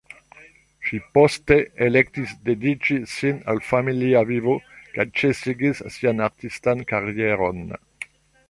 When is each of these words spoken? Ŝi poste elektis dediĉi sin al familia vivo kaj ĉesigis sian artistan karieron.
Ŝi 0.85 0.99
poste 1.17 1.57
elektis 1.87 2.33
dediĉi 2.47 2.97
sin 3.13 3.43
al 3.53 3.61
familia 3.67 4.25
vivo 4.33 4.57
kaj 4.97 5.07
ĉesigis 5.21 5.85
sian 5.99 6.25
artistan 6.31 6.83
karieron. 6.95 7.63